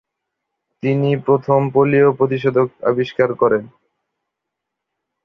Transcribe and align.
তিনি 0.83 1.09
প্রথম 1.25 1.59
পোলিও 1.73 2.07
প্রতিষেধক 2.19 2.67
আবিষ্কার 2.89 3.29
করেন। 3.33 3.63